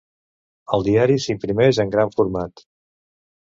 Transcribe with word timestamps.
El 0.77 0.85
diari 0.87 1.19
s'imprimeix 1.27 1.81
en 1.85 1.93
gran 1.99 2.17
format. 2.17 2.67